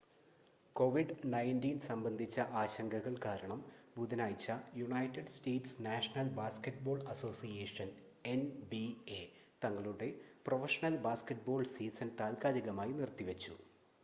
[0.75, 3.59] covid-19 സംബന്ധിച്ച ആശങ്കകൾ കാരണം
[3.97, 7.91] ബുധനാഴ്ച United States National Basketball Association
[8.25, 9.21] NBA
[9.61, 10.09] തങ്ങളുടെ
[10.47, 13.55] പ്രൊഫഷണൽ ബാസ്‌ക്കറ്റ്ബോൾ സീസൺ താൽക്കാലികമായി നിർത്തിവച്ചു